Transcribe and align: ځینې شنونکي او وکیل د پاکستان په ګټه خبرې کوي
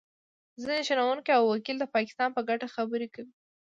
ځینې 0.61 0.81
شنونکي 0.87 1.31
او 1.37 1.43
وکیل 1.53 1.77
د 1.79 1.85
پاکستان 1.95 2.29
په 2.33 2.41
ګټه 2.49 2.67
خبرې 2.75 3.07
کوي 3.15 3.33